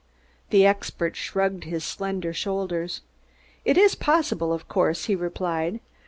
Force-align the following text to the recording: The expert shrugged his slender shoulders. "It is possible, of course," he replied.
The 0.49 0.65
expert 0.65 1.15
shrugged 1.15 1.65
his 1.65 1.83
slender 1.83 2.33
shoulders. 2.33 3.01
"It 3.63 3.77
is 3.77 3.93
possible, 3.93 4.51
of 4.51 4.67
course," 4.67 5.05
he 5.05 5.13
replied. 5.15 5.79